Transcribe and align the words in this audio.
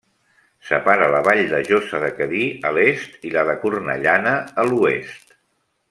Separa 0.69 1.09
la 1.15 1.19
vall 1.27 1.41
de 1.51 1.59
Josa 1.67 2.01
de 2.05 2.09
Cadí, 2.21 2.41
a 2.69 2.73
l'est 2.79 3.29
i 3.31 3.35
la 3.37 3.45
de 3.53 3.57
Cornellana 3.67 4.33
a 4.65 4.67
l'oest. 4.73 5.39